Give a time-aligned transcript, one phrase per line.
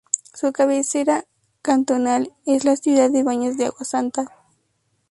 [0.33, 1.25] Su cabecera
[1.61, 4.35] cantonal es la ciudad de Baños de Agua Santa.